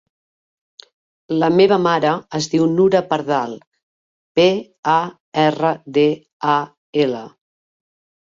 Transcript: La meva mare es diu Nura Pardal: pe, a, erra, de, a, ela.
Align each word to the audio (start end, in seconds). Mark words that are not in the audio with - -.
La 1.41 1.49
meva 1.57 1.75
mare 1.87 2.13
es 2.39 2.47
diu 2.53 2.63
Nura 2.77 3.01
Pardal: 3.11 3.53
pe, 4.39 4.47
a, 4.95 4.97
erra, 5.43 5.75
de, 5.99 6.07
a, 6.57 6.59
ela. 7.07 7.23